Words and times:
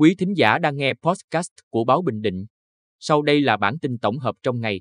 Quý 0.00 0.14
thính 0.14 0.36
giả 0.36 0.58
đang 0.58 0.76
nghe 0.76 0.94
podcast 1.02 1.50
của 1.70 1.84
Báo 1.84 2.02
Bình 2.02 2.22
Định. 2.22 2.46
Sau 3.00 3.22
đây 3.22 3.40
là 3.40 3.56
bản 3.56 3.78
tin 3.78 3.98
tổng 3.98 4.18
hợp 4.18 4.34
trong 4.42 4.60
ngày. 4.60 4.80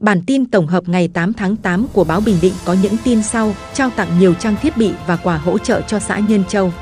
Bản 0.00 0.20
tin 0.26 0.50
tổng 0.50 0.66
hợp 0.66 0.88
ngày 0.88 1.08
8 1.08 1.32
tháng 1.32 1.56
8 1.56 1.86
của 1.92 2.04
Báo 2.04 2.20
Bình 2.26 2.36
Định 2.42 2.52
có 2.64 2.76
những 2.82 2.94
tin 3.04 3.22
sau, 3.22 3.54
trao 3.74 3.90
tặng 3.90 4.18
nhiều 4.18 4.34
trang 4.34 4.56
thiết 4.62 4.76
bị 4.76 4.92
và 5.06 5.16
quà 5.16 5.36
hỗ 5.36 5.58
trợ 5.58 5.80
cho 5.80 5.98
xã 5.98 6.18
Nhân 6.28 6.44
Châu. 6.48 6.72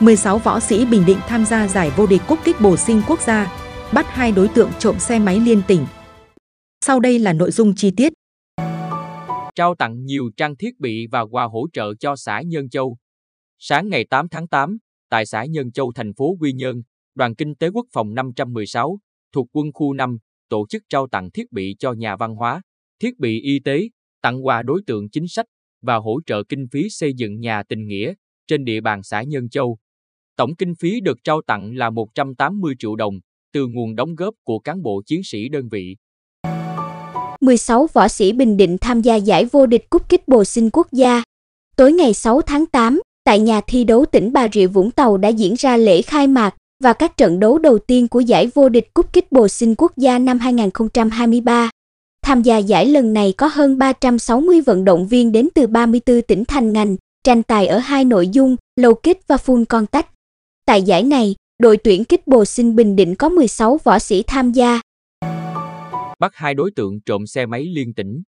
16 0.00 0.38
võ 0.38 0.60
sĩ 0.60 0.86
Bình 0.86 1.02
Định 1.06 1.18
tham 1.28 1.44
gia 1.44 1.68
giải 1.68 1.90
vô 1.96 2.06
địch 2.06 2.22
cúp 2.28 2.38
kích 2.44 2.60
bổ 2.60 2.76
sinh 2.76 3.02
quốc 3.08 3.20
gia, 3.20 3.52
bắt 3.92 4.06
hai 4.08 4.32
đối 4.32 4.48
tượng 4.48 4.70
trộm 4.78 4.98
xe 4.98 5.18
máy 5.18 5.40
liên 5.40 5.62
tỉnh. 5.66 5.86
Sau 6.84 7.00
đây 7.00 7.18
là 7.18 7.32
nội 7.32 7.50
dung 7.50 7.74
chi 7.74 7.90
tiết. 7.96 8.12
Trao 9.54 9.74
tặng 9.74 10.04
nhiều 10.04 10.30
trang 10.36 10.56
thiết 10.56 10.80
bị 10.80 11.06
và 11.06 11.20
quà 11.20 11.44
hỗ 11.44 11.66
trợ 11.72 11.94
cho 11.94 12.16
xã 12.16 12.42
Nhân 12.46 12.68
Châu. 12.68 12.96
Sáng 13.58 13.88
ngày 13.88 14.04
8 14.04 14.28
tháng 14.28 14.48
8, 14.48 14.78
tại 15.08 15.26
xã 15.26 15.44
Nhân 15.44 15.72
Châu 15.72 15.92
thành 15.94 16.14
phố 16.14 16.36
Quy 16.40 16.52
Nhơn, 16.52 16.82
Đoàn 17.14 17.34
Kinh 17.34 17.54
tế 17.54 17.68
Quốc 17.70 17.86
phòng 17.92 18.14
516, 18.14 18.98
thuộc 19.32 19.48
quân 19.52 19.66
khu 19.74 19.92
5, 19.92 20.18
tổ 20.48 20.66
chức 20.68 20.82
trao 20.88 21.06
tặng 21.06 21.30
thiết 21.30 21.52
bị 21.52 21.76
cho 21.78 21.92
nhà 21.92 22.16
văn 22.16 22.34
hóa, 22.34 22.62
thiết 23.00 23.18
bị 23.18 23.40
y 23.40 23.58
tế, 23.64 23.88
tặng 24.22 24.46
quà 24.46 24.62
đối 24.62 24.80
tượng 24.86 25.10
chính 25.10 25.28
sách 25.28 25.46
và 25.82 25.96
hỗ 25.96 26.20
trợ 26.26 26.42
kinh 26.48 26.66
phí 26.72 26.86
xây 26.90 27.12
dựng 27.14 27.40
nhà 27.40 27.62
tình 27.62 27.86
nghĩa 27.86 28.14
trên 28.46 28.64
địa 28.64 28.80
bàn 28.80 29.02
xã 29.02 29.22
Nhân 29.22 29.48
Châu. 29.48 29.78
Tổng 30.36 30.54
kinh 30.54 30.74
phí 30.74 31.00
được 31.00 31.18
trao 31.24 31.42
tặng 31.46 31.76
là 31.76 31.90
180 31.90 32.74
triệu 32.78 32.96
đồng 32.96 33.14
từ 33.52 33.66
nguồn 33.66 33.94
đóng 33.94 34.14
góp 34.14 34.34
của 34.44 34.58
cán 34.58 34.82
bộ 34.82 35.02
chiến 35.06 35.20
sĩ 35.24 35.48
đơn 35.48 35.68
vị. 35.68 35.96
16 37.42 37.88
võ 37.92 38.08
sĩ 38.08 38.32
Bình 38.32 38.56
Định 38.56 38.78
tham 38.78 39.02
gia 39.02 39.14
giải 39.14 39.44
vô 39.44 39.66
địch 39.66 39.90
cúp 39.90 40.08
kích 40.08 40.28
bồ 40.28 40.44
sinh 40.44 40.70
quốc 40.72 40.92
gia. 40.92 41.22
Tối 41.76 41.92
ngày 41.92 42.14
6 42.14 42.42
tháng 42.42 42.66
8, 42.66 43.00
tại 43.24 43.38
nhà 43.38 43.60
thi 43.66 43.84
đấu 43.84 44.04
tỉnh 44.04 44.32
Bà 44.32 44.48
Rịa 44.52 44.66
Vũng 44.66 44.90
Tàu 44.90 45.16
đã 45.16 45.28
diễn 45.28 45.54
ra 45.58 45.76
lễ 45.76 46.02
khai 46.02 46.26
mạc 46.26 46.54
và 46.84 46.92
các 46.92 47.16
trận 47.16 47.40
đấu 47.40 47.58
đầu 47.58 47.78
tiên 47.78 48.08
của 48.08 48.20
giải 48.20 48.50
vô 48.54 48.68
địch 48.68 48.94
cúp 48.94 49.12
kích 49.12 49.32
bồ 49.32 49.48
sinh 49.48 49.74
quốc 49.78 49.92
gia 49.96 50.18
năm 50.18 50.38
2023. 50.38 51.70
Tham 52.24 52.42
gia 52.42 52.58
giải 52.58 52.86
lần 52.86 53.12
này 53.12 53.34
có 53.36 53.46
hơn 53.52 53.78
360 53.78 54.60
vận 54.60 54.84
động 54.84 55.08
viên 55.08 55.32
đến 55.32 55.48
từ 55.54 55.66
34 55.66 56.22
tỉnh 56.22 56.44
thành 56.44 56.72
ngành, 56.72 56.96
tranh 57.24 57.42
tài 57.42 57.66
ở 57.66 57.78
hai 57.78 58.04
nội 58.04 58.28
dung, 58.28 58.56
lầu 58.76 58.94
kích 58.94 59.20
và 59.26 59.36
full 59.36 59.64
contact. 59.64 60.08
Tại 60.66 60.82
giải 60.82 61.02
này, 61.02 61.34
đội 61.62 61.76
tuyển 61.76 62.04
kích 62.04 62.26
bồ 62.26 62.44
sinh 62.44 62.76
Bình 62.76 62.96
Định 62.96 63.14
có 63.14 63.28
16 63.28 63.80
võ 63.84 63.98
sĩ 63.98 64.22
tham 64.22 64.52
gia. 64.52 64.80
Bắt 66.22 66.34
hai 66.34 66.54
đối 66.54 66.70
tượng 66.76 67.00
trộm 67.00 67.26
xe 67.26 67.46
máy 67.46 67.64
liên 67.64 67.94
tỉnh. 67.94 68.22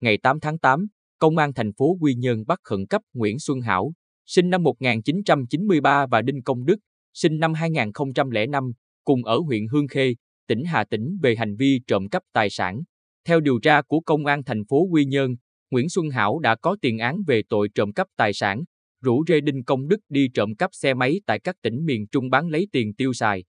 Ngày 0.00 0.18
8 0.18 0.40
tháng 0.40 0.58
8, 0.58 0.86
Công 1.18 1.36
an 1.36 1.52
thành 1.54 1.72
phố 1.72 1.96
Quy 2.00 2.14
Nhơn 2.14 2.44
bắt 2.46 2.58
khẩn 2.62 2.86
cấp 2.86 3.02
Nguyễn 3.14 3.38
Xuân 3.38 3.60
Hảo, 3.60 3.92
sinh 4.26 4.50
năm 4.50 4.62
1993 4.62 6.06
và 6.06 6.22
Đinh 6.22 6.42
Công 6.42 6.64
Đức, 6.64 6.76
sinh 7.14 7.38
năm 7.38 7.54
2005, 7.54 8.72
cùng 9.04 9.24
ở 9.24 9.38
huyện 9.38 9.66
Hương 9.72 9.88
Khê, 9.88 10.14
tỉnh 10.48 10.64
Hà 10.64 10.84
Tĩnh 10.84 11.18
về 11.22 11.36
hành 11.36 11.56
vi 11.56 11.80
trộm 11.86 12.08
cắp 12.08 12.22
tài 12.32 12.50
sản. 12.50 12.82
Theo 13.26 13.40
điều 13.40 13.60
tra 13.60 13.82
của 13.82 14.00
Công 14.00 14.26
an 14.26 14.44
thành 14.44 14.62
phố 14.68 14.86
Quy 14.90 15.04
Nhơn, 15.04 15.34
Nguyễn 15.70 15.88
Xuân 15.88 16.10
Hảo 16.10 16.38
đã 16.38 16.54
có 16.54 16.76
tiền 16.80 16.98
án 16.98 17.16
về 17.26 17.42
tội 17.48 17.68
trộm 17.74 17.92
cắp 17.92 18.06
tài 18.16 18.32
sản, 18.32 18.64
rủ 19.02 19.24
rê 19.28 19.40
Đinh 19.40 19.64
Công 19.64 19.88
Đức 19.88 20.00
đi 20.08 20.28
trộm 20.34 20.54
cắp 20.54 20.70
xe 20.72 20.94
máy 20.94 21.20
tại 21.26 21.38
các 21.38 21.56
tỉnh 21.62 21.84
miền 21.84 22.06
Trung 22.06 22.30
bán 22.30 22.48
lấy 22.48 22.66
tiền 22.72 22.94
tiêu 22.94 23.12
xài. 23.12 23.44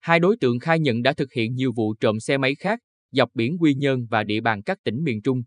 Hai 0.00 0.20
đối 0.20 0.36
tượng 0.40 0.58
khai 0.58 0.80
nhận 0.80 1.02
đã 1.02 1.12
thực 1.12 1.32
hiện 1.32 1.54
nhiều 1.54 1.72
vụ 1.76 1.94
trộm 1.94 2.20
xe 2.20 2.38
máy 2.38 2.54
khác 2.54 2.78
dọc 3.12 3.30
biển 3.34 3.56
Quy 3.60 3.74
Nhơn 3.74 4.06
và 4.10 4.24
địa 4.24 4.40
bàn 4.40 4.62
các 4.62 4.78
tỉnh 4.84 5.04
miền 5.04 5.22
Trung. 5.22 5.42